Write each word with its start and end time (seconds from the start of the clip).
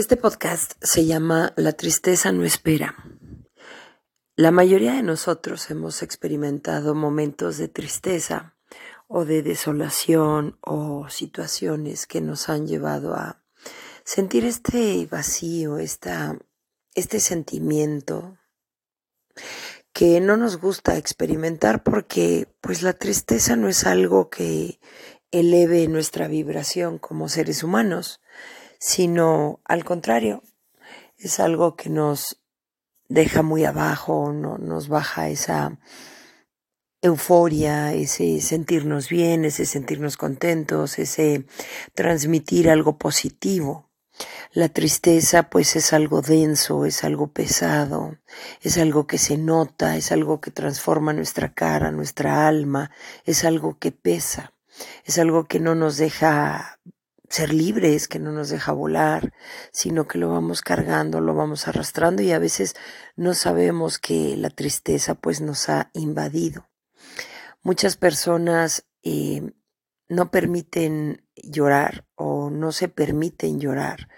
Este 0.00 0.16
podcast 0.16 0.72
se 0.80 1.04
llama 1.04 1.52
La 1.56 1.72
tristeza 1.72 2.32
no 2.32 2.46
espera. 2.46 2.96
La 4.34 4.50
mayoría 4.50 4.94
de 4.94 5.02
nosotros 5.02 5.70
hemos 5.70 6.02
experimentado 6.02 6.94
momentos 6.94 7.58
de 7.58 7.68
tristeza 7.68 8.56
o 9.08 9.26
de 9.26 9.42
desolación 9.42 10.58
o 10.62 11.10
situaciones 11.10 12.06
que 12.06 12.22
nos 12.22 12.48
han 12.48 12.66
llevado 12.66 13.14
a 13.14 13.44
sentir 14.02 14.46
este 14.46 15.04
vacío, 15.04 15.76
esta, 15.76 16.38
este 16.94 17.20
sentimiento 17.20 18.38
que 19.92 20.18
no 20.22 20.38
nos 20.38 20.56
gusta 20.56 20.96
experimentar 20.96 21.82
porque 21.82 22.48
pues 22.62 22.80
la 22.80 22.94
tristeza 22.94 23.54
no 23.54 23.68
es 23.68 23.84
algo 23.84 24.30
que 24.30 24.80
eleve 25.30 25.86
nuestra 25.88 26.26
vibración 26.26 26.98
como 26.98 27.28
seres 27.28 27.62
humanos 27.62 28.22
sino 28.80 29.60
al 29.64 29.84
contrario, 29.84 30.42
es 31.18 31.38
algo 31.38 31.76
que 31.76 31.90
nos 31.90 32.40
deja 33.08 33.42
muy 33.42 33.64
abajo, 33.64 34.32
no, 34.32 34.56
nos 34.56 34.88
baja 34.88 35.28
esa 35.28 35.78
euforia, 37.02 37.92
ese 37.92 38.40
sentirnos 38.40 39.08
bien, 39.08 39.44
ese 39.44 39.66
sentirnos 39.66 40.16
contentos, 40.16 40.98
ese 40.98 41.46
transmitir 41.94 42.70
algo 42.70 42.98
positivo. 42.98 43.90
La 44.52 44.68
tristeza 44.68 45.44
pues 45.44 45.76
es 45.76 45.92
algo 45.92 46.22
denso, 46.22 46.84
es 46.84 47.04
algo 47.04 47.32
pesado, 47.32 48.18
es 48.62 48.78
algo 48.78 49.06
que 49.06 49.18
se 49.18 49.38
nota, 49.38 49.96
es 49.96 50.10
algo 50.10 50.40
que 50.40 50.50
transforma 50.50 51.12
nuestra 51.12 51.52
cara, 51.52 51.90
nuestra 51.90 52.48
alma, 52.48 52.90
es 53.24 53.44
algo 53.44 53.78
que 53.78 53.92
pesa, 53.92 54.52
es 55.04 55.18
algo 55.18 55.46
que 55.46 55.60
no 55.60 55.74
nos 55.74 55.96
deja 55.96 56.80
ser 57.30 57.54
libres, 57.54 58.08
que 58.08 58.18
no 58.18 58.32
nos 58.32 58.50
deja 58.50 58.72
volar, 58.72 59.32
sino 59.72 60.06
que 60.06 60.18
lo 60.18 60.28
vamos 60.28 60.60
cargando, 60.60 61.20
lo 61.20 61.34
vamos 61.34 61.68
arrastrando 61.68 62.22
y 62.22 62.32
a 62.32 62.40
veces 62.40 62.74
no 63.16 63.34
sabemos 63.34 63.98
que 63.98 64.36
la 64.36 64.50
tristeza 64.50 65.14
pues 65.14 65.40
nos 65.40 65.68
ha 65.68 65.90
invadido. 65.94 66.68
Muchas 67.62 67.96
personas 67.96 68.84
eh, 69.04 69.52
no 70.08 70.32
permiten 70.32 71.24
llorar 71.36 72.04
o 72.16 72.50
no 72.50 72.72
se 72.72 72.88
permiten 72.88 73.60
llorar 73.60 74.08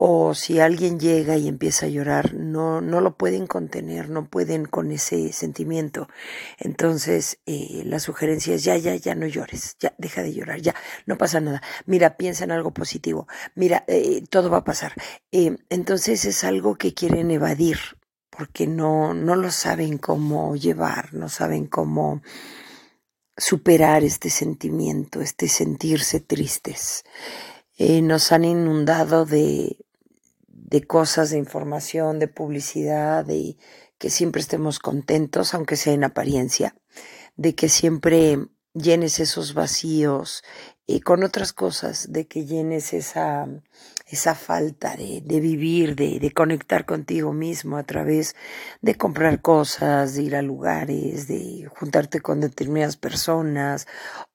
o 0.00 0.32
si 0.32 0.60
alguien 0.60 1.00
llega 1.00 1.36
y 1.36 1.48
empieza 1.48 1.86
a 1.86 1.88
llorar, 1.88 2.32
no, 2.32 2.80
no 2.80 3.00
lo 3.00 3.16
pueden 3.16 3.48
contener, 3.48 4.08
no 4.08 4.28
pueden 4.28 4.64
con 4.64 4.92
ese 4.92 5.32
sentimiento. 5.32 6.08
Entonces, 6.56 7.40
eh, 7.46 7.82
la 7.84 7.98
sugerencia 7.98 8.54
es 8.54 8.62
ya, 8.62 8.76
ya, 8.76 8.94
ya 8.94 9.16
no 9.16 9.26
llores, 9.26 9.76
ya, 9.80 9.92
deja 9.98 10.22
de 10.22 10.32
llorar, 10.32 10.60
ya, 10.60 10.76
no 11.06 11.18
pasa 11.18 11.40
nada. 11.40 11.62
Mira, 11.84 12.16
piensa 12.16 12.44
en 12.44 12.52
algo 12.52 12.72
positivo, 12.72 13.26
mira, 13.56 13.84
eh, 13.88 14.22
todo 14.30 14.50
va 14.50 14.58
a 14.58 14.64
pasar. 14.64 14.92
Eh, 15.32 15.56
entonces 15.68 16.24
es 16.24 16.44
algo 16.44 16.76
que 16.76 16.94
quieren 16.94 17.32
evadir, 17.32 17.78
porque 18.30 18.68
no, 18.68 19.14
no 19.14 19.34
lo 19.34 19.50
saben 19.50 19.98
cómo 19.98 20.54
llevar, 20.54 21.12
no 21.12 21.28
saben 21.28 21.66
cómo 21.66 22.22
superar 23.36 24.04
este 24.04 24.30
sentimiento, 24.30 25.20
este 25.20 25.48
sentirse 25.48 26.20
tristes. 26.20 27.02
nos 27.78 28.32
han 28.32 28.44
inundado 28.44 29.24
de 29.24 29.76
de 30.70 30.86
cosas, 30.86 31.30
de 31.30 31.38
información, 31.38 32.18
de 32.18 32.28
publicidad, 32.28 33.24
de 33.24 33.56
que 33.96 34.10
siempre 34.10 34.42
estemos 34.42 34.78
contentos, 34.78 35.54
aunque 35.54 35.76
sea 35.76 35.94
en 35.94 36.04
apariencia, 36.04 36.76
de 37.36 37.54
que 37.54 37.70
siempre 37.70 38.38
llenes 38.74 39.18
esos 39.18 39.54
vacíos 39.54 40.44
y 40.86 41.00
con 41.00 41.24
otras 41.24 41.54
cosas, 41.54 42.12
de 42.12 42.26
que 42.28 42.44
llenes 42.44 42.92
esa, 42.92 43.48
esa 44.06 44.34
falta 44.34 44.94
de, 44.94 45.22
de 45.24 45.40
vivir, 45.40 45.96
de, 45.96 46.20
de, 46.20 46.30
conectar 46.32 46.84
contigo 46.84 47.32
mismo 47.32 47.78
a 47.78 47.84
través 47.84 48.36
de 48.82 48.94
comprar 48.94 49.40
cosas, 49.40 50.14
de 50.14 50.22
ir 50.22 50.36
a 50.36 50.42
lugares, 50.42 51.28
de 51.28 51.66
juntarte 51.74 52.20
con 52.20 52.40
determinadas 52.40 52.98
personas, 52.98 53.86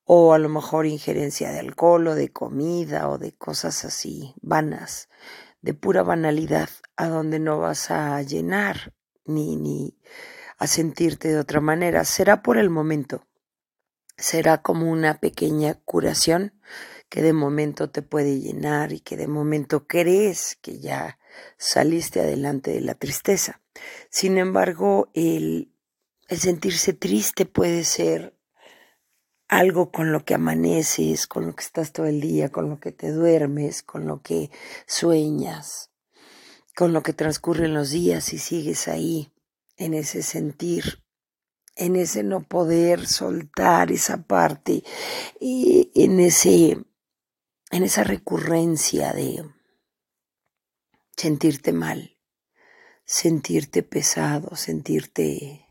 o 0.03 0.33
a 0.33 0.39
lo 0.39 0.49
mejor 0.49 0.87
injerencia 0.87 1.51
de 1.51 1.59
alcohol 1.59 2.07
o 2.07 2.15
de 2.15 2.29
comida 2.29 3.07
o 3.09 3.19
de 3.19 3.33
cosas 3.33 3.85
así 3.85 4.33
vanas 4.41 5.09
de 5.63 5.73
pura 5.73 6.03
banalidad 6.03 6.69
a 6.97 7.07
donde 7.07 7.39
no 7.39 7.57
vas 7.57 7.89
a 7.89 8.21
llenar 8.21 8.93
ni, 9.25 9.55
ni 9.55 9.97
a 10.59 10.67
sentirte 10.67 11.29
de 11.29 11.39
otra 11.39 11.61
manera. 11.61 12.03
Será 12.03 12.43
por 12.43 12.57
el 12.57 12.69
momento. 12.69 13.25
Será 14.17 14.61
como 14.61 14.91
una 14.91 15.19
pequeña 15.19 15.75
curación 15.85 16.53
que 17.09 17.21
de 17.21 17.33
momento 17.33 17.89
te 17.89 18.01
puede 18.01 18.39
llenar 18.39 18.91
y 18.91 18.99
que 18.99 19.15
de 19.15 19.27
momento 19.27 19.87
crees 19.87 20.57
que 20.61 20.79
ya 20.79 21.17
saliste 21.57 22.19
adelante 22.19 22.71
de 22.71 22.81
la 22.81 22.95
tristeza. 22.95 23.61
Sin 24.09 24.37
embargo, 24.37 25.09
el, 25.13 25.73
el 26.27 26.39
sentirse 26.39 26.93
triste 26.93 27.45
puede 27.45 27.85
ser 27.85 28.37
algo 29.57 29.91
con 29.91 30.11
lo 30.11 30.25
que 30.25 30.35
amaneces, 30.35 31.27
con 31.27 31.45
lo 31.45 31.55
que 31.55 31.63
estás 31.63 31.91
todo 31.91 32.07
el 32.07 32.21
día, 32.21 32.49
con 32.49 32.69
lo 32.69 32.79
que 32.79 32.91
te 32.91 33.11
duermes, 33.11 33.83
con 33.83 34.07
lo 34.07 34.21
que 34.21 34.49
sueñas, 34.87 35.91
con 36.75 36.93
lo 36.93 37.03
que 37.03 37.13
transcurren 37.13 37.73
los 37.73 37.91
días 37.91 38.33
y 38.33 38.39
sigues 38.39 38.87
ahí, 38.87 39.31
en 39.77 39.93
ese 39.93 40.23
sentir, 40.23 41.03
en 41.75 41.95
ese 41.95 42.23
no 42.23 42.41
poder 42.41 43.07
soltar 43.07 43.91
esa 43.91 44.23
parte 44.23 44.83
y 45.39 45.91
en 45.95 46.19
ese 46.19 46.77
en 47.71 47.83
esa 47.83 48.03
recurrencia 48.03 49.13
de 49.13 49.43
sentirte 51.17 51.73
mal, 51.73 52.19
sentirte 53.03 53.81
pesado, 53.81 54.55
sentirte 54.55 55.65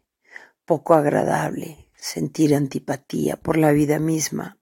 poco 0.64 0.94
agradable, 0.94 1.91
sentir 2.02 2.52
antipatía 2.56 3.36
por 3.36 3.56
la 3.56 3.70
vida 3.70 4.00
misma. 4.00 4.58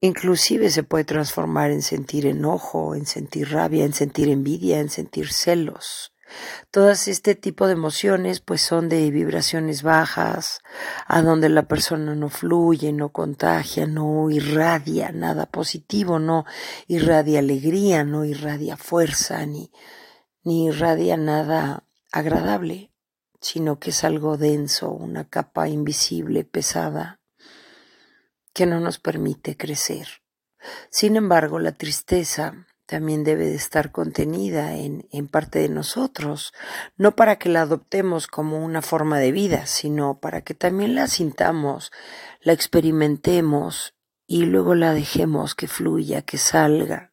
Inclusive 0.00 0.70
se 0.70 0.82
puede 0.82 1.04
transformar 1.04 1.70
en 1.70 1.82
sentir 1.82 2.26
enojo, 2.26 2.96
en 2.96 3.06
sentir 3.06 3.52
rabia, 3.52 3.84
en 3.84 3.92
sentir 3.92 4.28
envidia, 4.28 4.80
en 4.80 4.90
sentir 4.90 5.32
celos. 5.32 6.12
Todas 6.72 7.06
este 7.06 7.36
tipo 7.36 7.68
de 7.68 7.74
emociones 7.74 8.40
pues 8.40 8.60
son 8.60 8.88
de 8.88 9.08
vibraciones 9.12 9.84
bajas, 9.84 10.60
a 11.06 11.22
donde 11.22 11.48
la 11.48 11.68
persona 11.68 12.16
no 12.16 12.28
fluye, 12.28 12.92
no 12.92 13.10
contagia, 13.10 13.86
no 13.86 14.30
irradia 14.30 15.12
nada 15.12 15.46
positivo, 15.46 16.18
no 16.18 16.44
irradia 16.88 17.38
alegría, 17.38 18.02
no 18.02 18.24
irradia 18.24 18.76
fuerza, 18.76 19.46
ni, 19.46 19.70
ni 20.42 20.66
irradia 20.66 21.16
nada 21.16 21.84
agradable 22.10 22.89
sino 23.40 23.78
que 23.78 23.90
es 23.90 24.04
algo 24.04 24.36
denso, 24.36 24.90
una 24.90 25.28
capa 25.28 25.68
invisible, 25.68 26.44
pesada, 26.44 27.20
que 28.52 28.66
no 28.66 28.80
nos 28.80 28.98
permite 28.98 29.56
crecer. 29.56 30.08
Sin 30.90 31.16
embargo, 31.16 31.58
la 31.58 31.72
tristeza 31.72 32.66
también 32.84 33.22
debe 33.22 33.46
de 33.46 33.54
estar 33.54 33.92
contenida 33.92 34.76
en, 34.76 35.06
en, 35.12 35.28
parte 35.28 35.60
de 35.60 35.68
nosotros, 35.68 36.52
no 36.96 37.14
para 37.14 37.38
que 37.38 37.48
la 37.48 37.62
adoptemos 37.62 38.26
como 38.26 38.64
una 38.64 38.82
forma 38.82 39.18
de 39.20 39.30
vida, 39.30 39.66
sino 39.66 40.18
para 40.18 40.42
que 40.42 40.54
también 40.54 40.96
la 40.96 41.06
sintamos, 41.06 41.92
la 42.40 42.52
experimentemos 42.52 43.94
y 44.26 44.44
luego 44.44 44.74
la 44.74 44.92
dejemos 44.92 45.54
que 45.54 45.68
fluya, 45.68 46.22
que 46.22 46.38
salga. 46.38 47.09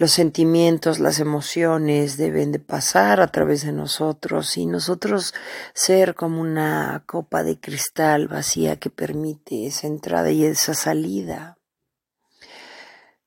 Los 0.00 0.12
sentimientos, 0.12 1.00
las 1.00 1.18
emociones 1.18 2.16
deben 2.16 2.52
de 2.52 2.60
pasar 2.60 3.20
a 3.20 3.32
través 3.32 3.64
de 3.64 3.72
nosotros 3.72 4.56
y 4.56 4.64
nosotros 4.64 5.34
ser 5.74 6.14
como 6.14 6.40
una 6.40 7.02
copa 7.04 7.42
de 7.42 7.58
cristal 7.58 8.28
vacía 8.28 8.76
que 8.76 8.90
permite 8.90 9.66
esa 9.66 9.88
entrada 9.88 10.30
y 10.30 10.44
esa 10.44 10.74
salida. 10.74 11.58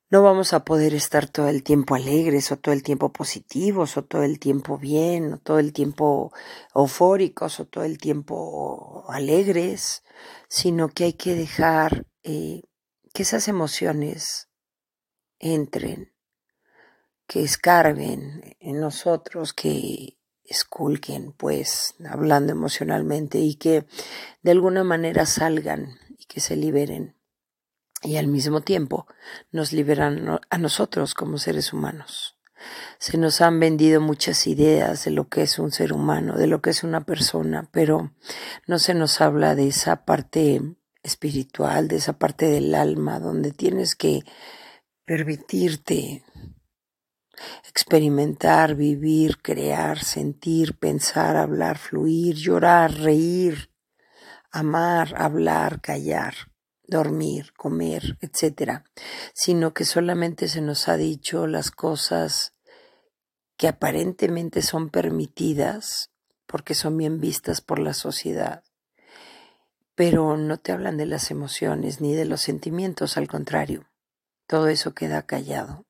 No 0.09 0.23
vamos 0.23 0.53
a 0.53 0.63
poder 0.63 0.93
estar 0.93 1.27
todo 1.27 1.49
el 1.49 1.61
tiempo 1.61 1.95
alegres 1.95 2.53
o 2.53 2.57
todo 2.57 2.73
el 2.73 2.83
tiempo 2.83 3.11
positivos 3.11 3.97
o 3.97 4.05
todo 4.05 4.23
el 4.23 4.39
tiempo 4.39 4.77
bien 4.77 5.33
o 5.33 5.37
todo 5.39 5.59
el 5.59 5.73
tiempo 5.73 6.31
eufóricos 6.73 7.59
o 7.59 7.65
todo 7.65 7.83
el 7.83 7.97
tiempo 7.97 9.03
alegres, 9.09 10.03
sino 10.47 10.87
que 10.87 11.03
hay 11.03 11.13
que 11.13 11.35
dejar 11.35 12.05
eh, 12.23 12.61
que 13.13 13.23
esas 13.23 13.49
emociones 13.49 14.47
entren 15.37 16.11
que 17.31 17.43
escarben 17.43 18.57
en 18.59 18.81
nosotros, 18.81 19.53
que 19.53 20.17
esculquen, 20.43 21.31
pues, 21.31 21.95
hablando 22.05 22.51
emocionalmente 22.51 23.39
y 23.39 23.55
que 23.55 23.85
de 24.41 24.51
alguna 24.51 24.83
manera 24.83 25.25
salgan 25.25 25.97
y 26.17 26.25
que 26.25 26.41
se 26.41 26.57
liberen 26.57 27.15
y 28.03 28.17
al 28.17 28.27
mismo 28.27 28.59
tiempo 28.59 29.07
nos 29.49 29.71
liberan 29.71 30.41
a 30.49 30.57
nosotros 30.57 31.13
como 31.13 31.37
seres 31.37 31.71
humanos. 31.71 32.37
Se 32.99 33.17
nos 33.17 33.39
han 33.39 33.61
vendido 33.61 34.01
muchas 34.01 34.45
ideas 34.45 35.05
de 35.05 35.11
lo 35.11 35.29
que 35.29 35.43
es 35.43 35.57
un 35.57 35.71
ser 35.71 35.93
humano, 35.93 36.37
de 36.37 36.47
lo 36.47 36.61
que 36.61 36.71
es 36.71 36.83
una 36.83 37.05
persona, 37.05 37.69
pero 37.71 38.11
no 38.67 38.77
se 38.77 38.93
nos 38.93 39.21
habla 39.21 39.55
de 39.55 39.69
esa 39.69 40.03
parte 40.03 40.61
espiritual, 41.01 41.87
de 41.87 41.95
esa 41.95 42.11
parte 42.11 42.47
del 42.47 42.75
alma, 42.75 43.21
donde 43.21 43.53
tienes 43.53 43.95
que 43.95 44.25
permitirte 45.05 46.25
experimentar, 47.67 48.75
vivir, 48.75 49.41
crear, 49.41 50.03
sentir, 50.03 50.77
pensar, 50.77 51.37
hablar, 51.37 51.77
fluir, 51.77 52.35
llorar, 52.35 52.93
reír, 52.93 53.71
amar, 54.51 55.13
hablar, 55.17 55.81
callar, 55.81 56.33
dormir, 56.83 57.53
comer, 57.53 58.17
etc. 58.21 58.83
Sino 59.33 59.73
que 59.73 59.85
solamente 59.85 60.47
se 60.47 60.61
nos 60.61 60.87
ha 60.87 60.97
dicho 60.97 61.47
las 61.47 61.71
cosas 61.71 62.53
que 63.57 63.67
aparentemente 63.67 64.61
son 64.61 64.89
permitidas 64.89 66.11
porque 66.47 66.75
son 66.75 66.97
bien 66.97 67.21
vistas 67.21 67.61
por 67.61 67.79
la 67.79 67.93
sociedad. 67.93 68.63
Pero 69.95 70.35
no 70.35 70.57
te 70.57 70.71
hablan 70.71 70.97
de 70.97 71.05
las 71.05 71.31
emociones 71.31 72.01
ni 72.01 72.13
de 72.13 72.25
los 72.25 72.41
sentimientos, 72.41 73.17
al 73.17 73.27
contrario, 73.27 73.85
todo 74.47 74.67
eso 74.67 74.93
queda 74.93 75.25
callado. 75.25 75.85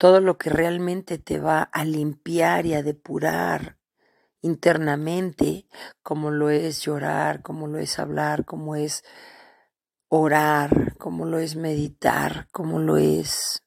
Todo 0.00 0.22
lo 0.22 0.38
que 0.38 0.48
realmente 0.48 1.18
te 1.18 1.38
va 1.38 1.60
a 1.60 1.84
limpiar 1.84 2.64
y 2.64 2.72
a 2.72 2.82
depurar 2.82 3.76
internamente, 4.40 5.66
como 6.02 6.30
lo 6.30 6.48
es 6.48 6.80
llorar, 6.80 7.42
como 7.42 7.66
lo 7.66 7.76
es 7.76 7.98
hablar, 7.98 8.46
como 8.46 8.76
es 8.76 9.04
orar, 10.08 10.96
como 10.96 11.26
lo 11.26 11.38
es 11.38 11.54
meditar, 11.54 12.48
como 12.50 12.78
lo 12.78 12.96
es 12.96 13.62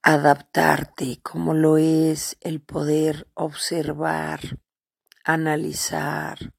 adaptarte, 0.00 1.20
como 1.22 1.52
lo 1.52 1.76
es 1.76 2.38
el 2.40 2.62
poder 2.62 3.28
observar, 3.34 4.40
analizar, 5.22 6.54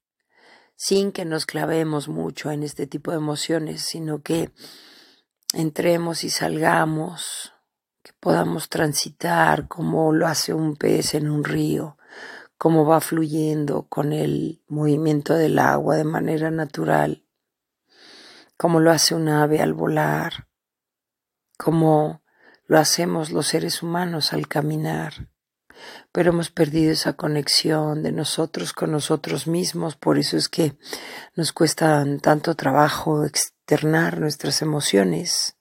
sin 0.76 1.10
que 1.10 1.24
nos 1.24 1.46
clavemos 1.46 2.06
mucho 2.06 2.52
en 2.52 2.62
este 2.62 2.86
tipo 2.86 3.10
de 3.10 3.16
emociones, 3.16 3.82
sino 3.82 4.22
que 4.22 4.52
entremos 5.52 6.22
y 6.22 6.30
salgamos, 6.30 7.51
que 8.02 8.12
podamos 8.18 8.68
transitar 8.68 9.68
como 9.68 10.12
lo 10.12 10.26
hace 10.26 10.52
un 10.52 10.76
pez 10.76 11.14
en 11.14 11.30
un 11.30 11.44
río, 11.44 11.96
cómo 12.58 12.84
va 12.84 13.00
fluyendo 13.00 13.88
con 13.88 14.12
el 14.12 14.62
movimiento 14.68 15.34
del 15.34 15.58
agua 15.58 15.96
de 15.96 16.04
manera 16.04 16.50
natural, 16.50 17.24
como 18.56 18.80
lo 18.80 18.90
hace 18.90 19.14
un 19.14 19.28
ave 19.28 19.60
al 19.60 19.72
volar, 19.72 20.48
como 21.58 22.22
lo 22.66 22.78
hacemos 22.78 23.30
los 23.30 23.48
seres 23.48 23.82
humanos 23.82 24.32
al 24.32 24.48
caminar. 24.48 25.28
Pero 26.12 26.30
hemos 26.30 26.50
perdido 26.50 26.92
esa 26.92 27.14
conexión 27.14 28.02
de 28.02 28.12
nosotros 28.12 28.72
con 28.72 28.92
nosotros 28.92 29.46
mismos, 29.46 29.96
por 29.96 30.18
eso 30.18 30.36
es 30.36 30.48
que 30.48 30.76
nos 31.34 31.52
cuesta 31.52 32.04
tanto 32.20 32.54
trabajo 32.54 33.24
externar 33.24 34.20
nuestras 34.20 34.62
emociones. 34.62 35.56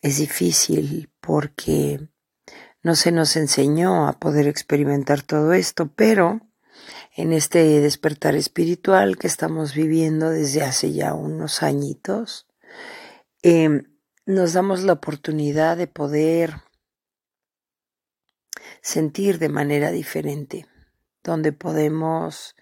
Es 0.00 0.16
difícil 0.16 1.10
porque 1.30 2.08
no 2.82 2.96
se 2.96 3.12
nos 3.12 3.36
enseñó 3.36 4.08
a 4.08 4.14
poder 4.14 4.48
experimentar 4.48 5.22
todo 5.22 5.52
esto, 5.52 5.86
pero 5.94 6.40
en 7.14 7.32
este 7.32 7.78
despertar 7.78 8.34
espiritual 8.34 9.16
que 9.16 9.28
estamos 9.28 9.72
viviendo 9.72 10.30
desde 10.30 10.62
hace 10.62 10.92
ya 10.92 11.14
unos 11.14 11.62
añitos, 11.62 12.48
em, 13.42 13.84
nos 14.26 14.54
damos 14.54 14.82
la 14.82 14.94
oportunidad 14.94 15.76
de 15.76 15.86
poder 15.86 16.62
sentir 18.82 19.38
de 19.38 19.50
manera 19.50 19.92
diferente, 19.92 20.66
donde 21.22 21.52
podemos 21.52 22.56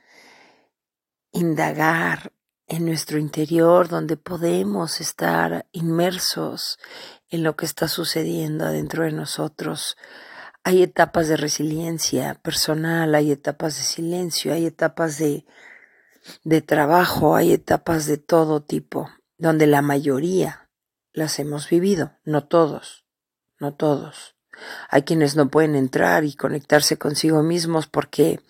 indagar 1.32 2.34
en 2.66 2.84
nuestro 2.84 3.18
interior, 3.18 3.88
donde 3.88 4.18
podemos 4.18 5.00
estar 5.00 5.66
inmersos 5.72 6.78
en 7.30 7.42
lo 7.42 7.56
que 7.56 7.66
está 7.66 7.88
sucediendo 7.88 8.64
adentro 8.64 9.04
de 9.04 9.12
nosotros. 9.12 9.96
Hay 10.64 10.82
etapas 10.82 11.28
de 11.28 11.36
resiliencia 11.36 12.34
personal, 12.42 13.14
hay 13.14 13.32
etapas 13.32 13.76
de 13.76 13.82
silencio, 13.82 14.52
hay 14.52 14.66
etapas 14.66 15.18
de, 15.18 15.46
de 16.44 16.60
trabajo, 16.62 17.36
hay 17.36 17.52
etapas 17.52 18.06
de 18.06 18.18
todo 18.18 18.62
tipo, 18.62 19.10
donde 19.36 19.66
la 19.66 19.82
mayoría 19.82 20.68
las 21.12 21.38
hemos 21.38 21.68
vivido, 21.68 22.12
no 22.24 22.44
todos, 22.44 23.04
no 23.58 23.74
todos. 23.74 24.36
Hay 24.88 25.02
quienes 25.02 25.36
no 25.36 25.48
pueden 25.48 25.74
entrar 25.74 26.24
y 26.24 26.34
conectarse 26.34 26.98
consigo 26.98 27.42
mismos 27.42 27.86
porque 27.86 28.40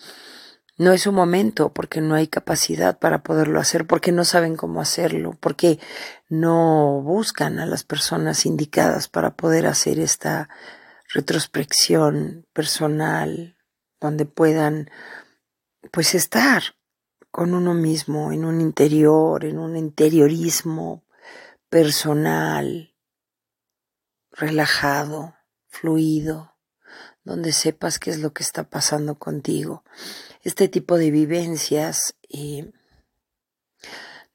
no 0.78 0.92
es 0.92 1.02
su 1.02 1.12
momento, 1.12 1.72
porque 1.72 2.00
no 2.00 2.14
hay 2.14 2.28
capacidad 2.28 2.98
para 2.98 3.24
poderlo 3.24 3.58
hacer, 3.58 3.86
porque 3.86 4.12
no 4.12 4.24
saben 4.24 4.56
cómo 4.56 4.80
hacerlo, 4.80 5.36
porque 5.40 5.80
no 6.28 7.02
buscan 7.02 7.58
a 7.58 7.66
las 7.66 7.82
personas 7.82 8.46
indicadas 8.46 9.08
para 9.08 9.34
poder 9.34 9.66
hacer 9.66 9.98
esta 9.98 10.48
retrospección 11.12 12.46
personal, 12.52 13.56
donde 14.00 14.24
puedan 14.24 14.88
pues 15.90 16.14
estar 16.14 16.62
con 17.32 17.54
uno 17.54 17.74
mismo, 17.74 18.32
en 18.32 18.44
un 18.44 18.60
interior, 18.60 19.44
en 19.44 19.58
un 19.58 19.76
interiorismo 19.76 21.04
personal, 21.68 22.94
relajado, 24.30 25.34
fluido, 25.66 26.57
donde 27.28 27.52
sepas 27.52 27.98
qué 27.98 28.10
es 28.10 28.20
lo 28.20 28.32
que 28.32 28.42
está 28.42 28.64
pasando 28.64 29.18
contigo. 29.18 29.84
Este 30.42 30.66
tipo 30.66 30.96
de 30.96 31.10
vivencias 31.10 32.14
eh, 32.30 32.72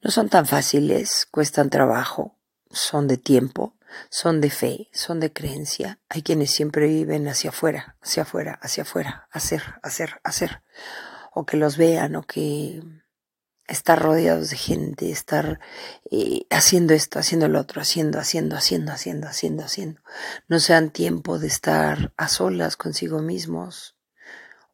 no 0.01 0.11
son 0.11 0.29
tan 0.29 0.45
fáciles, 0.45 1.27
cuestan 1.31 1.71
trabajo, 1.71 2.37
son 2.69 3.07
de 3.07 3.17
tiempo, 3.17 3.75
son 4.11 4.41
de 4.41 4.51
fe, 4.51 4.89
son 4.93 5.19
de 5.19 5.33
creencia. 5.33 5.99
Hay 6.07 6.21
quienes 6.21 6.51
siempre 6.51 6.85
viven 6.85 7.27
hacia 7.27 7.49
afuera, 7.49 7.97
hacia 7.99 8.23
afuera, 8.23 8.59
hacia 8.61 8.83
afuera, 8.83 9.27
hacer, 9.31 9.63
hacer, 9.81 10.21
hacer. 10.23 10.61
O 11.33 11.47
que 11.47 11.57
los 11.57 11.77
vean, 11.77 12.15
o 12.15 12.21
que 12.21 12.79
estar 13.67 14.01
rodeados 14.01 14.49
de 14.49 14.57
gente, 14.57 15.11
estar 15.11 15.59
eh, 16.11 16.45
haciendo 16.49 16.93
esto, 16.93 17.19
haciendo 17.19 17.47
lo 17.47 17.59
otro, 17.59 17.81
haciendo, 17.81 18.19
haciendo, 18.19 18.55
haciendo, 18.55 18.91
haciendo, 18.91 19.27
haciendo, 19.27 19.63
haciendo. 19.63 20.01
No 20.47 20.59
sean 20.59 20.91
tiempo 20.91 21.39
de 21.39 21.47
estar 21.47 22.13
a 22.17 22.27
solas 22.27 22.75
consigo 22.75 23.19
mismos, 23.19 23.95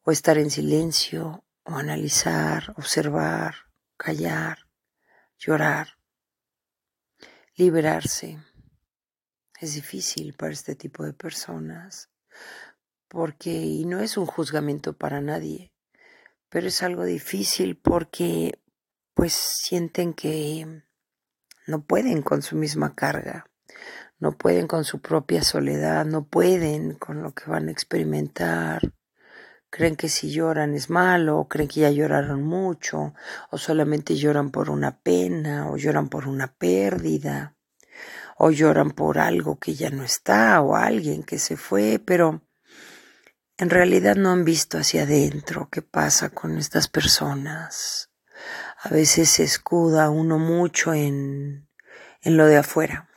o 0.02 0.10
estar 0.10 0.38
en 0.38 0.50
silencio, 0.50 1.44
o 1.64 1.74
analizar, 1.74 2.74
observar, 2.76 3.54
callar, 3.96 4.66
llorar, 5.38 5.98
liberarse. 7.54 8.38
Es 9.60 9.74
difícil 9.74 10.34
para 10.34 10.52
este 10.52 10.74
tipo 10.74 11.04
de 11.04 11.12
personas, 11.12 12.08
porque, 13.08 13.50
y 13.50 13.84
no 13.84 14.00
es 14.00 14.16
un 14.16 14.26
juzgamiento 14.26 14.96
para 14.96 15.20
nadie, 15.20 15.72
pero 16.48 16.68
es 16.68 16.82
algo 16.82 17.04
difícil 17.04 17.76
porque 17.76 18.60
pues 19.14 19.32
sienten 19.32 20.14
que 20.14 20.82
no 21.66 21.84
pueden 21.84 22.22
con 22.22 22.42
su 22.42 22.56
misma 22.56 22.94
carga, 22.94 23.46
no 24.18 24.32
pueden 24.32 24.66
con 24.66 24.84
su 24.84 25.00
propia 25.00 25.42
soledad, 25.42 26.04
no 26.04 26.24
pueden 26.24 26.94
con 26.94 27.22
lo 27.22 27.32
que 27.32 27.50
van 27.50 27.68
a 27.68 27.70
experimentar. 27.70 28.92
Creen 29.70 29.96
que 29.96 30.08
si 30.08 30.30
lloran 30.30 30.74
es 30.74 30.90
malo, 30.90 31.38
o 31.38 31.48
creen 31.48 31.68
que 31.68 31.80
ya 31.80 31.90
lloraron 31.90 32.42
mucho, 32.42 33.14
o 33.50 33.58
solamente 33.58 34.16
lloran 34.16 34.50
por 34.50 34.68
una 34.68 34.98
pena, 34.98 35.70
o 35.70 35.76
lloran 35.76 36.08
por 36.08 36.26
una 36.26 36.52
pérdida, 36.52 37.54
o 38.36 38.50
lloran 38.50 38.90
por 38.90 39.18
algo 39.18 39.58
que 39.58 39.74
ya 39.74 39.90
no 39.90 40.02
está, 40.02 40.60
o 40.60 40.74
alguien 40.74 41.22
que 41.22 41.38
se 41.38 41.56
fue, 41.56 42.02
pero 42.04 42.42
en 43.58 43.70
realidad 43.70 44.16
no 44.16 44.32
han 44.32 44.44
visto 44.44 44.78
hacia 44.78 45.02
adentro 45.02 45.68
qué 45.70 45.82
pasa 45.82 46.30
con 46.30 46.58
estas 46.58 46.88
personas 46.88 48.09
a 48.82 48.88
veces 48.88 49.28
se 49.28 49.42
escuda 49.42 50.08
uno 50.08 50.38
mucho 50.38 50.94
en, 50.94 51.68
en 52.22 52.36
lo 52.36 52.46
de 52.46 52.56
afuera. 52.56 53.10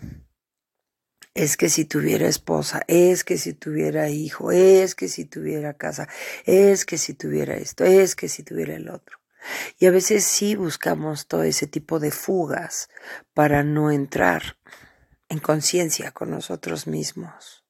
Es 1.34 1.56
que 1.58 1.70
si 1.70 1.86
tuviera 1.86 2.28
esposa, 2.28 2.84
es 2.88 3.24
que 3.24 3.38
si 3.38 3.54
tuviera 3.54 4.10
hijo, 4.10 4.52
es 4.52 4.94
que 4.94 5.08
si 5.08 5.26
tuviera 5.26 5.74
casa, 5.74 6.08
es 6.46 6.86
que 6.86 6.98
si 6.98 7.14
tuviera 7.14 7.56
esto, 7.56 7.86
es 7.86 8.16
que 8.16 8.28
si 8.28 8.44
tuviera 8.44 8.76
el 8.76 8.90
otro. 8.90 9.20
Y 9.80 9.86
a 9.86 9.92
veces 9.92 10.26
sí 10.26 10.56
buscamos 10.56 11.28
todo 11.28 11.44
ese 11.44 11.66
tipo 11.66 12.00
de 12.00 12.12
fugas 12.12 12.90
para 13.34 13.64
no 13.64 13.90
entrar 13.90 14.58
en 15.30 15.40
conciencia 15.40 16.12
con 16.12 16.30
nosotros 16.30 16.88
mismos. 16.88 17.66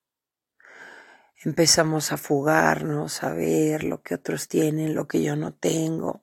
Empezamos 1.45 2.11
a 2.11 2.17
fugarnos, 2.17 3.23
a 3.23 3.33
ver 3.33 3.83
lo 3.83 4.01
que 4.01 4.15
otros 4.15 4.47
tienen, 4.47 4.95
lo 4.95 5.07
que 5.07 5.21
yo 5.21 5.35
no 5.35 5.53
tengo, 5.53 6.22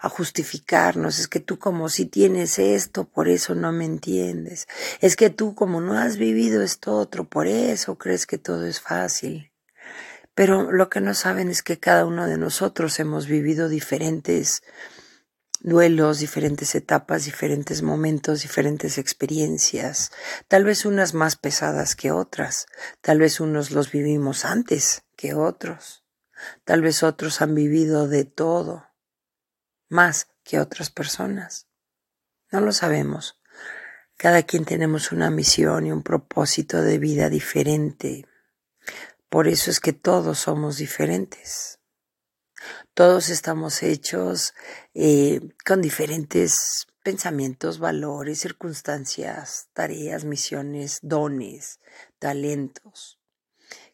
a 0.00 0.08
justificarnos, 0.08 1.18
es 1.18 1.28
que 1.28 1.40
tú 1.40 1.58
como 1.58 1.88
si 1.88 2.06
tienes 2.06 2.58
esto, 2.58 3.04
por 3.04 3.28
eso 3.28 3.54
no 3.54 3.72
me 3.72 3.84
entiendes, 3.84 4.66
es 5.00 5.16
que 5.16 5.30
tú 5.30 5.54
como 5.54 5.80
no 5.80 5.98
has 5.98 6.16
vivido 6.16 6.62
esto 6.62 6.96
otro, 6.96 7.24
por 7.24 7.46
eso 7.46 7.96
crees 7.96 8.26
que 8.26 8.38
todo 8.38 8.66
es 8.66 8.80
fácil. 8.80 9.50
Pero 10.34 10.72
lo 10.72 10.88
que 10.88 11.00
no 11.00 11.14
saben 11.14 11.48
es 11.48 11.62
que 11.62 11.78
cada 11.78 12.06
uno 12.06 12.26
de 12.26 12.38
nosotros 12.38 12.98
hemos 12.98 13.26
vivido 13.26 13.68
diferentes 13.68 14.62
duelos, 15.64 16.18
diferentes 16.18 16.74
etapas, 16.74 17.24
diferentes 17.24 17.82
momentos, 17.82 18.42
diferentes 18.42 18.98
experiencias, 18.98 20.10
tal 20.46 20.64
vez 20.64 20.84
unas 20.84 21.14
más 21.14 21.36
pesadas 21.36 21.96
que 21.96 22.10
otras, 22.10 22.66
tal 23.00 23.18
vez 23.20 23.40
unos 23.40 23.70
los 23.70 23.90
vivimos 23.90 24.44
antes 24.44 25.04
que 25.16 25.32
otros, 25.32 26.04
tal 26.64 26.82
vez 26.82 27.02
otros 27.02 27.40
han 27.40 27.54
vivido 27.54 28.08
de 28.08 28.26
todo, 28.26 28.90
más 29.94 30.28
que 30.42 30.58
otras 30.58 30.90
personas. 30.90 31.68
No 32.50 32.60
lo 32.60 32.72
sabemos. 32.72 33.40
Cada 34.16 34.42
quien 34.42 34.64
tenemos 34.64 35.12
una 35.12 35.30
misión 35.30 35.86
y 35.86 35.92
un 35.92 36.02
propósito 36.02 36.82
de 36.82 36.98
vida 36.98 37.30
diferente. 37.30 38.26
Por 39.28 39.48
eso 39.48 39.70
es 39.70 39.80
que 39.80 39.92
todos 39.92 40.40
somos 40.40 40.76
diferentes. 40.76 41.78
Todos 42.92 43.28
estamos 43.28 43.82
hechos 43.82 44.54
eh, 44.94 45.40
con 45.64 45.80
diferentes 45.80 46.86
pensamientos, 47.04 47.78
valores, 47.78 48.40
circunstancias, 48.40 49.68
tareas, 49.74 50.24
misiones, 50.24 50.98
dones, 51.02 51.78
talentos. 52.18 53.20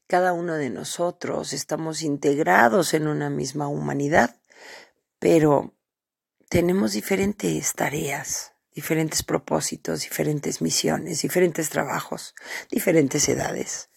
Cada 0.07 0.33
uno 0.33 0.55
de 0.55 0.71
nosotros 0.71 1.53
estamos 1.53 2.03
integrados 2.03 2.95
en 2.95 3.07
una 3.07 3.29
misma 3.29 3.69
humanidad, 3.69 4.37
pero 5.19 5.75
tenemos 6.51 6.95
diferentes 6.95 7.75
tareas, 7.75 8.55
diferentes 8.75 9.23
propósitos, 9.23 10.01
diferentes 10.01 10.61
misiones, 10.61 11.23
diferentes 11.23 11.71
trabajos, 11.71 12.35
diferentes 12.73 13.29
edades, 13.29 13.89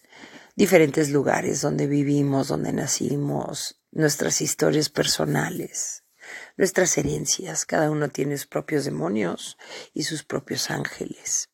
diferentes 0.54 1.10
lugares 1.10 1.60
donde 1.62 1.88
vivimos, 1.88 2.46
donde 2.46 2.72
nacimos, 2.72 3.82
nuestras 3.90 4.40
historias 4.40 4.88
personales, 4.88 6.04
nuestras 6.56 6.96
herencias. 6.96 7.66
Cada 7.66 7.90
uno 7.90 8.08
tiene 8.10 8.36
sus 8.36 8.46
propios 8.46 8.84
demonios 8.84 9.58
y 9.92 10.04
sus 10.04 10.22
propios 10.22 10.70
ángeles. 10.70 11.50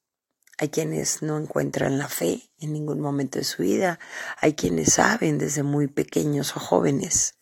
Hay 0.58 0.68
quienes 0.68 1.22
no 1.22 1.38
encuentran 1.38 1.96
la 1.96 2.08
fe 2.08 2.50
en 2.58 2.74
ningún 2.74 3.00
momento 3.00 3.38
de 3.38 3.46
su 3.46 3.62
vida. 3.62 3.98
Hay 4.42 4.52
quienes 4.52 4.92
saben 4.92 5.38
desde 5.38 5.62
muy 5.62 5.86
pequeños 5.88 6.54
o 6.58 6.60
jóvenes 6.60 7.39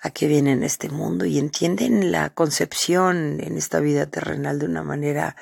a 0.00 0.10
qué 0.10 0.28
vienen 0.28 0.62
este 0.62 0.88
mundo 0.88 1.24
y 1.24 1.38
entienden 1.38 2.12
la 2.12 2.30
concepción 2.30 3.40
en 3.40 3.56
esta 3.56 3.80
vida 3.80 4.06
terrenal 4.06 4.58
de 4.58 4.66
una 4.66 4.82
manera 4.82 5.36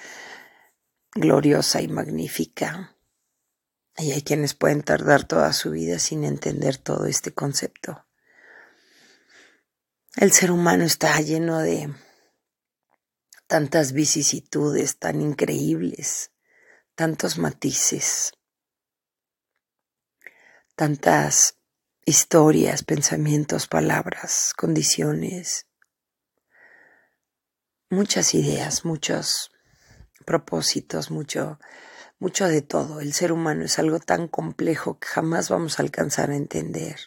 gloriosa 1.15 1.83
y 1.83 1.89
magnífica. 1.89 2.97
Y 3.99 4.13
hay 4.13 4.23
quienes 4.23 4.55
pueden 4.55 4.83
tardar 4.83 5.25
toda 5.25 5.53
su 5.53 5.71
vida 5.71 5.99
sin 5.99 6.25
entender 6.25 6.77
todo 6.77 7.07
este 7.07 7.33
concepto. 7.33 8.07
El 10.17 10.33
ser 10.33 10.51
humano 10.51 10.85
está 10.85 11.21
lleno 11.21 11.59
de 11.59 11.95
tantas 13.47 13.93
vicisitudes 13.93 14.99
tan 14.99 15.21
increíbles, 15.21 16.33
tantos 16.95 17.37
matices, 17.39 18.33
tantas 20.75 21.56
historias, 22.07 22.85
pensamientos, 22.85 23.67
palabras, 23.67 24.53
condiciones, 24.57 25.67
muchas 27.91 28.33
ideas, 28.33 28.85
muchos 28.85 29.51
propósitos, 30.25 31.11
mucho, 31.11 31.59
mucho 32.21 32.47
de 32.47 32.63
todo. 32.63 33.01
El 33.01 33.13
ser 33.13 33.33
humano 33.33 33.65
es 33.65 33.81
algo 33.81 33.99
tan 33.99 34.29
complejo 34.29 35.01
que 35.01 35.09
jamás 35.09 35.51
vamos 35.51 35.79
a 35.79 35.83
alcanzar 35.83 36.31
a 36.31 36.37
entender. 36.37 37.01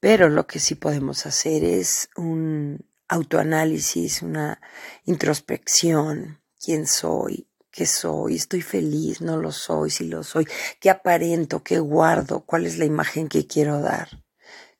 Pero 0.00 0.28
lo 0.28 0.48
que 0.48 0.58
sí 0.58 0.74
podemos 0.74 1.24
hacer 1.24 1.62
es 1.62 2.10
un 2.16 2.84
autoanálisis, 3.06 4.22
una 4.22 4.60
introspección. 5.04 6.42
¿Quién 6.58 6.88
soy? 6.88 7.48
¿Qué 7.74 7.86
soy? 7.86 8.36
¿Estoy 8.36 8.62
feliz? 8.62 9.20
¿No 9.20 9.36
lo 9.36 9.50
soy? 9.50 9.90
¿Si 9.90 10.04
lo 10.04 10.22
soy? 10.22 10.46
¿Qué 10.78 10.90
aparento? 10.90 11.64
¿Qué 11.64 11.80
guardo? 11.80 12.44
¿Cuál 12.46 12.66
es 12.66 12.78
la 12.78 12.84
imagen 12.84 13.26
que 13.26 13.48
quiero 13.48 13.80
dar? 13.80 14.22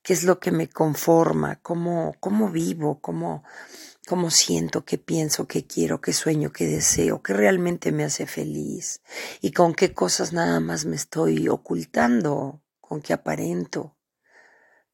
¿Qué 0.01 0.13
es 0.13 0.23
lo 0.23 0.39
que 0.39 0.53
me 0.53 0.69
conforma? 0.69 1.57
¿Cómo, 1.57 2.15
cómo 2.21 2.51
vivo? 2.51 3.01
¿Cómo, 3.01 3.43
cómo 4.07 4.31
siento? 4.31 4.85
¿Qué 4.85 4.97
pienso? 4.97 5.49
¿Qué 5.49 5.67
quiero? 5.67 6.01
¿Qué 6.01 6.13
sueño? 6.13 6.53
¿Qué 6.53 6.69
deseo? 6.69 7.21
¿Qué 7.21 7.33
realmente 7.33 7.91
me 7.91 8.05
hace 8.05 8.27
feliz? 8.27 9.01
¿Y 9.41 9.51
con 9.51 9.75
qué 9.75 9.93
cosas 9.93 10.33
nada 10.33 10.61
más 10.61 10.85
me 10.85 10.95
estoy 10.95 11.49
ocultando? 11.49 12.63
¿Con 12.81 13.03
qué 13.03 13.13
aparento? 13.13 13.97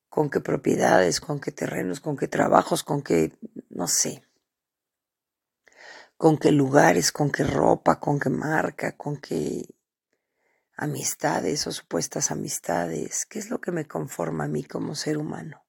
con 0.09 0.29
qué 0.29 0.41
propiedades, 0.41 1.21
con 1.21 1.39
qué 1.39 1.53
terrenos, 1.53 2.01
con 2.01 2.17
qué 2.17 2.27
trabajos, 2.27 2.83
con 2.83 3.01
qué, 3.01 3.33
no 3.69 3.87
sé, 3.87 4.25
con 6.21 6.37
qué 6.37 6.53
lugares, 6.53 7.13
con 7.13 7.31
qué 7.31 7.45
ropa, 7.45 7.99
con 7.99 8.21
qué 8.21 8.29
marca, 8.29 8.95
con 8.95 9.17
qué 9.17 9.65
amistades 10.77 11.67
o 11.67 11.73
supuestas 11.73 12.31
amistades, 12.31 13.25
qué 13.25 13.39
es 13.39 13.49
lo 13.49 13.59
que 13.59 13.73
me 13.73 13.87
conforma 13.87 14.45
a 14.45 14.49
mí 14.49 14.63
como 14.63 14.95
ser 14.95 15.17
humano, 15.17 15.65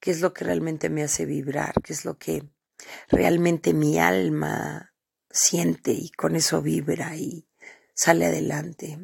qué 0.00 0.12
es 0.12 0.22
lo 0.22 0.32
que 0.32 0.46
realmente 0.46 0.88
me 0.88 1.02
hace 1.02 1.26
vibrar, 1.26 1.74
qué 1.84 1.92
es 1.92 2.06
lo 2.06 2.16
que 2.16 2.48
realmente 3.08 3.74
mi 3.74 3.98
alma 3.98 4.94
siente 5.30 5.92
y 5.92 6.08
con 6.08 6.36
eso 6.36 6.62
vibra 6.62 7.14
y 7.14 7.46
sale 7.92 8.24
adelante. 8.24 8.98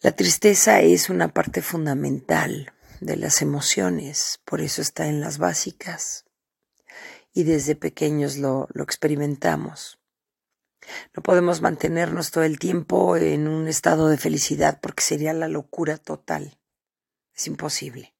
La 0.00 0.10
tristeza 0.10 0.80
es 0.80 1.08
una 1.08 1.28
parte 1.28 1.62
fundamental 1.62 2.72
de 3.00 3.14
las 3.14 3.42
emociones, 3.42 4.40
por 4.44 4.60
eso 4.60 4.82
está 4.82 5.06
en 5.06 5.20
las 5.20 5.38
básicas 5.38 6.24
y 7.32 7.44
desde 7.44 7.76
pequeños 7.76 8.36
lo, 8.36 8.68
lo 8.72 8.82
experimentamos. 8.82 9.98
No 11.14 11.22
podemos 11.22 11.60
mantenernos 11.60 12.30
todo 12.30 12.44
el 12.44 12.58
tiempo 12.58 13.16
en 13.16 13.46
un 13.48 13.68
estado 13.68 14.08
de 14.08 14.18
felicidad 14.18 14.80
porque 14.80 15.02
sería 15.02 15.32
la 15.32 15.48
locura 15.48 15.96
total. 15.96 16.58
Es 17.34 17.46
imposible. 17.46 18.14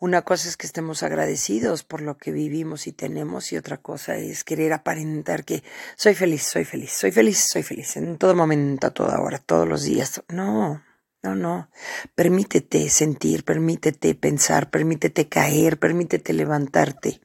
Una 0.00 0.22
cosa 0.22 0.48
es 0.48 0.56
que 0.56 0.66
estemos 0.66 1.02
agradecidos 1.02 1.82
por 1.82 2.02
lo 2.02 2.18
que 2.18 2.30
vivimos 2.30 2.86
y 2.86 2.92
tenemos 2.92 3.52
y 3.52 3.56
otra 3.56 3.78
cosa 3.78 4.16
es 4.16 4.44
querer 4.44 4.72
aparentar 4.72 5.44
que 5.44 5.64
soy 5.96 6.14
feliz, 6.14 6.44
soy 6.44 6.64
feliz, 6.64 6.92
soy 6.92 7.10
feliz, 7.10 7.46
soy 7.50 7.64
feliz 7.64 7.96
en 7.96 8.16
todo 8.16 8.36
momento, 8.36 8.86
a 8.86 8.90
toda 8.90 9.20
hora, 9.20 9.38
todos 9.38 9.66
los 9.66 9.82
días. 9.82 10.22
No, 10.28 10.84
no, 11.24 11.34
no. 11.34 11.68
Permítete 12.14 12.88
sentir, 12.90 13.44
permítete 13.44 14.14
pensar, 14.14 14.70
permítete 14.70 15.28
caer, 15.28 15.80
permítete 15.80 16.32
levantarte, 16.32 17.20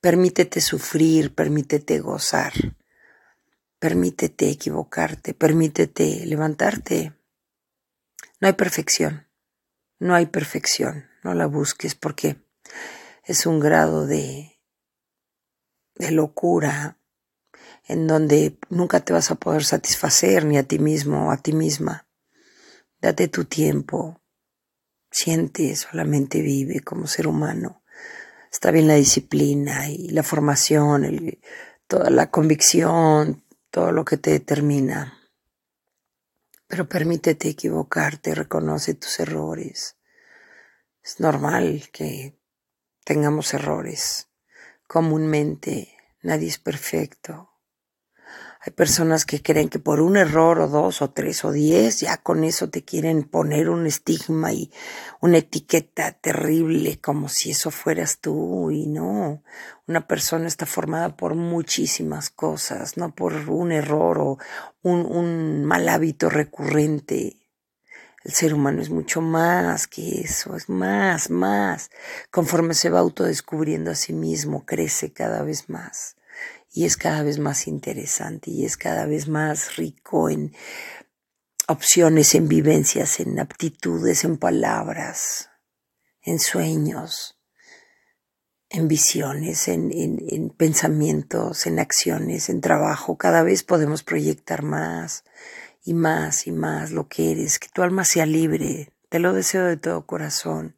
permítete 0.00 0.60
sufrir, 0.60 1.34
permítete 1.34 2.00
gozar, 2.00 2.52
permítete 3.78 4.50
equivocarte, 4.50 5.34
permítete 5.34 6.24
levantarte. 6.26 7.14
No 8.40 8.48
hay 8.48 8.54
perfección, 8.54 9.28
no 9.98 10.14
hay 10.14 10.26
perfección 10.26 11.10
no 11.22 11.34
la 11.34 11.46
busques 11.46 11.94
porque 11.94 12.36
es 13.24 13.46
un 13.46 13.60
grado 13.60 14.06
de, 14.06 14.58
de 15.94 16.10
locura 16.10 16.98
en 17.86 18.06
donde 18.06 18.58
nunca 18.68 19.00
te 19.00 19.12
vas 19.12 19.30
a 19.30 19.34
poder 19.34 19.64
satisfacer 19.64 20.44
ni 20.44 20.58
a 20.58 20.62
ti 20.62 20.78
mismo 20.78 21.28
o 21.28 21.30
a 21.30 21.36
ti 21.36 21.52
misma. 21.52 22.06
Date 23.00 23.28
tu 23.28 23.44
tiempo, 23.44 24.22
siente, 25.10 25.74
solamente 25.76 26.40
vive 26.40 26.80
como 26.80 27.06
ser 27.06 27.26
humano. 27.26 27.79
Está 28.50 28.70
bien 28.72 28.88
la 28.88 28.94
disciplina 28.94 29.88
y 29.88 30.08
la 30.08 30.22
formación, 30.22 31.38
toda 31.86 32.10
la 32.10 32.30
convicción, 32.30 33.44
todo 33.70 33.92
lo 33.92 34.04
que 34.04 34.16
te 34.16 34.30
determina. 34.30 35.18
Pero 36.66 36.88
permítete 36.88 37.48
equivocarte, 37.48 38.34
reconoce 38.34 38.94
tus 38.94 39.20
errores. 39.20 39.96
Es 41.02 41.20
normal 41.20 41.88
que 41.92 42.38
tengamos 43.04 43.54
errores. 43.54 44.28
Comúnmente 44.86 45.96
nadie 46.22 46.48
es 46.48 46.58
perfecto. 46.58 47.49
Hay 48.62 48.74
personas 48.74 49.24
que 49.24 49.40
creen 49.40 49.70
que 49.70 49.78
por 49.78 50.02
un 50.02 50.18
error 50.18 50.60
o 50.60 50.68
dos 50.68 51.00
o 51.00 51.08
tres 51.08 51.46
o 51.46 51.50
diez 51.50 52.00
ya 52.00 52.18
con 52.18 52.44
eso 52.44 52.68
te 52.68 52.84
quieren 52.84 53.22
poner 53.22 53.70
un 53.70 53.86
estigma 53.86 54.52
y 54.52 54.70
una 55.22 55.38
etiqueta 55.38 56.12
terrible 56.12 57.00
como 57.00 57.30
si 57.30 57.52
eso 57.52 57.70
fueras 57.70 58.18
tú 58.20 58.70
y 58.70 58.86
no. 58.86 59.42
Una 59.86 60.06
persona 60.06 60.46
está 60.46 60.66
formada 60.66 61.16
por 61.16 61.36
muchísimas 61.36 62.28
cosas, 62.28 62.98
no 62.98 63.14
por 63.14 63.32
un 63.48 63.72
error 63.72 64.18
o 64.18 64.38
un, 64.82 65.06
un 65.06 65.64
mal 65.64 65.88
hábito 65.88 66.28
recurrente. 66.28 67.38
El 68.24 68.32
ser 68.34 68.52
humano 68.52 68.82
es 68.82 68.90
mucho 68.90 69.22
más 69.22 69.86
que 69.86 70.20
eso, 70.20 70.54
es 70.54 70.68
más, 70.68 71.30
más. 71.30 71.90
Conforme 72.30 72.74
se 72.74 72.90
va 72.90 72.98
autodescubriendo 72.98 73.90
a 73.90 73.94
sí 73.94 74.12
mismo, 74.12 74.66
crece 74.66 75.14
cada 75.14 75.42
vez 75.44 75.70
más 75.70 76.16
y 76.72 76.84
es 76.84 76.96
cada 76.96 77.22
vez 77.22 77.38
más 77.38 77.66
interesante 77.66 78.50
y 78.50 78.64
es 78.64 78.76
cada 78.76 79.06
vez 79.06 79.28
más 79.28 79.76
rico 79.76 80.30
en 80.30 80.54
opciones, 81.66 82.34
en 82.34 82.48
vivencias, 82.48 83.20
en 83.20 83.38
aptitudes, 83.38 84.24
en 84.24 84.36
palabras, 84.38 85.50
en 86.22 86.38
sueños. 86.38 87.36
en 88.72 88.86
visiones, 88.86 89.66
en, 89.66 89.90
en, 89.92 90.50
pensamientos, 90.50 91.66
en 91.66 91.80
acciones, 91.80 92.48
en 92.48 92.60
trabajo. 92.60 93.18
Cada 93.18 93.42
vez 93.42 93.64
podemos 93.64 94.04
proyectar 94.04 94.62
más 94.62 95.24
y 95.82 95.92
más 95.92 96.46
y 96.46 96.52
más 96.52 96.92
lo 96.92 97.08
que 97.08 97.32
eres, 97.32 97.58
que 97.58 97.68
tu 97.68 97.82
alma 97.82 98.04
sea 98.04 98.26
libre. 98.26 98.92
Te 99.08 99.18
lo 99.18 99.32
deseo 99.32 99.64
de 99.64 99.76
todo 99.76 100.06
corazón, 100.06 100.76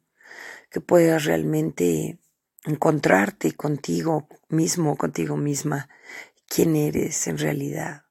que 0.71 0.81
puedas 0.81 1.25
realmente 1.25 2.17
encontrarte 2.65 3.53
contigo 3.53 4.27
mismo, 4.49 4.95
contigo 4.95 5.37
misma, 5.37 5.89
quién 6.47 6.75
eres 6.75 7.27
en 7.27 7.37
realidad, 7.37 8.05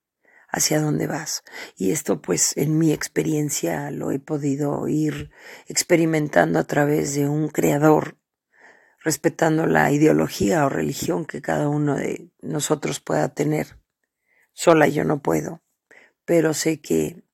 hacia 0.49 0.81
dónde 0.81 1.07
vas. 1.07 1.43
Y 1.77 1.93
esto 1.93 2.21
pues 2.21 2.57
en 2.57 2.79
mi 2.79 2.93
experiencia 2.93 3.91
lo 3.91 4.11
he 4.11 4.19
podido 4.19 4.87
ir 4.89 5.31
experimentando 5.67 6.59
a 6.59 6.65
través 6.65 7.15
de 7.15 7.29
un 7.29 7.49
creador 7.49 8.19
respetando 9.05 9.67
la 9.67 9.91
ideología 9.91 10.65
o 10.65 10.69
religión 10.69 11.25
que 11.25 11.43
cada 11.43 11.69
uno 11.69 11.97
de 11.97 12.31
nosotros 12.41 13.01
pueda 13.01 13.35
tener. 13.35 13.79
Sola 14.53 14.87
yo 14.87 15.05
no 15.05 15.23
puedo, 15.23 15.63
pero 16.25 16.55
sé 16.55 16.81
que 16.81 17.25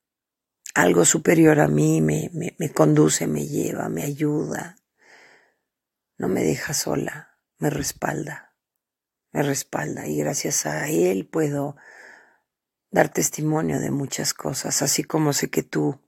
algo 0.75 1.05
superior 1.05 1.61
a 1.61 1.69
mí 1.69 2.01
me, 2.01 2.31
me, 2.33 2.55
me 2.59 2.71
conduce, 2.71 3.27
me 3.27 3.47
lleva, 3.47 3.89
me 3.89 4.03
ayuda, 4.03 4.78
no 6.19 6.29
me 6.29 6.43
deja 6.43 6.75
sola, 6.75 7.39
me 7.59 7.71
respalda, 7.71 8.55
me 9.33 9.43
respalda. 9.43 10.07
Y 10.07 10.19
gracias 10.19 10.67
a 10.67 10.89
él 10.89 11.27
puedo 11.27 11.77
dar 12.91 13.09
testimonio 13.09 13.81
de 13.81 13.91
muchas 13.91 14.35
cosas, 14.35 14.83
así 14.83 15.05
como 15.05 15.33
sé 15.33 15.51
que 15.51 15.63
tú 15.63 16.01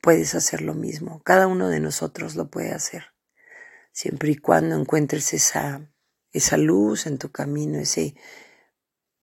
puedes 0.00 0.34
hacer 0.34 0.62
lo 0.62 0.74
mismo, 0.74 1.22
cada 1.24 1.46
uno 1.46 1.68
de 1.68 1.80
nosotros 1.80 2.36
lo 2.36 2.48
puede 2.48 2.72
hacer. 2.72 3.14
Siempre 3.92 4.30
y 4.30 4.36
cuando 4.36 4.76
encuentres 4.76 5.32
esa, 5.32 5.90
esa 6.32 6.56
luz 6.56 7.06
en 7.06 7.18
tu 7.18 7.32
camino, 7.32 7.78
ese, 7.78 8.14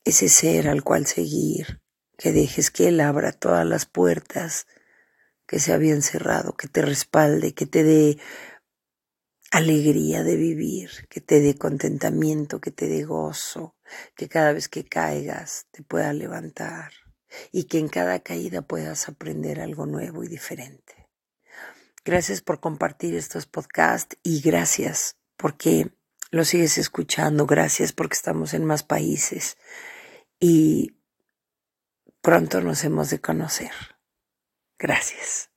ese 0.03 0.29
ser 0.29 0.67
al 0.67 0.83
cual 0.83 1.05
seguir, 1.05 1.81
que 2.17 2.31
dejes 2.31 2.71
que 2.71 2.87
Él 2.87 2.99
abra 2.99 3.31
todas 3.31 3.65
las 3.65 3.85
puertas 3.85 4.67
que 5.47 5.59
se 5.59 5.73
habían 5.73 6.01
cerrado, 6.01 6.57
que 6.57 6.67
te 6.67 6.81
respalde, 6.81 7.53
que 7.53 7.65
te 7.65 7.83
dé 7.83 8.17
alegría 9.53 10.23
de 10.23 10.35
vivir, 10.35 10.89
que 11.09 11.21
te 11.21 11.39
dé 11.39 11.55
contentamiento, 11.55 12.59
que 12.59 12.71
te 12.71 12.87
dé 12.87 13.03
gozo, 13.03 13.75
que 14.15 14.27
cada 14.27 14.51
vez 14.51 14.67
que 14.67 14.83
caigas 14.83 15.67
te 15.69 15.83
pueda 15.83 16.11
levantar 16.11 16.91
y 17.51 17.65
que 17.65 17.77
en 17.77 17.87
cada 17.87 18.19
caída 18.19 18.63
puedas 18.63 19.07
aprender 19.07 19.61
algo 19.61 19.85
nuevo 19.85 20.23
y 20.23 20.27
diferente. 20.27 21.07
Gracias 22.03 22.41
por 22.41 22.59
compartir 22.59 23.13
estos 23.13 23.45
podcasts 23.45 24.17
y 24.23 24.41
gracias 24.41 25.17
porque 25.37 25.93
lo 26.31 26.45
sigues 26.45 26.79
escuchando. 26.79 27.45
Gracias 27.45 27.93
porque 27.93 28.15
estamos 28.15 28.55
en 28.55 28.65
más 28.65 28.81
países 28.81 29.57
y 30.39 30.97
pronto 32.21 32.59
nos 32.59 32.83
hemos 32.83 33.11
de 33.11 33.21
conocer. 33.21 33.71
Gracias. 34.79 35.52